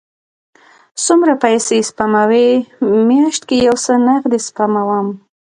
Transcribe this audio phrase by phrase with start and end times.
[1.03, 2.47] څومره پیسی سپموئ؟
[3.07, 5.07] میاشت کې یو څه نغدي سپموم